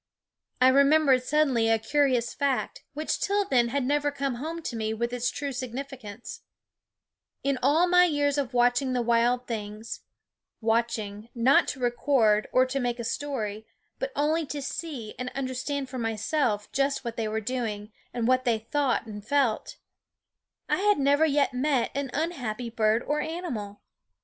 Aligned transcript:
I 0.59 0.69
remembered 0.69 1.21
suddenly 1.21 1.69
a 1.69 1.77
curious 1.77 2.33
fact, 2.33 2.81
which 2.95 3.19
till 3.19 3.45
then 3.45 3.67
had 3.67 3.83
never 3.85 4.09
come 4.09 4.33
home 4.41 4.63
to 4.63 4.75
me 4.75 4.95
with 4.95 5.13
its 5.13 5.29
true 5.29 5.51
significance: 5.51 6.41
in 7.43 7.59
all 7.61 7.87
my 7.87 8.05
years 8.05 8.39
of 8.39 8.51
watching 8.55 8.93
the 8.93 9.03
wild 9.03 9.45
things 9.45 9.99
watching, 10.59 11.29
not 11.35 11.67
to 11.67 11.79
record, 11.79 12.47
or 12.51 12.65
to 12.65 12.79
make 12.79 12.97
a 12.97 13.03
story, 13.03 13.67
but 13.99 14.11
only 14.15 14.43
to 14.47 14.59
see 14.59 15.13
and 15.19 15.29
understand 15.35 15.87
for 15.87 15.99
myself 15.99 16.71
just 16.71 17.05
what 17.05 17.15
they 17.15 17.27
were 17.27 17.39
doing, 17.39 17.91
and 18.11 18.27
what 18.27 18.43
they 18.43 18.57
thought 18.57 19.05
and 19.05 19.23
felt 19.27 19.75
I 20.67 20.77
had 20.77 20.97
never 20.97 21.25
yet 21.27 21.53
met 21.53 21.91
an 21.93 22.09
unhappy 22.11 22.71
bird 22.71 23.03
or 23.05 23.21
animal. 23.21 23.81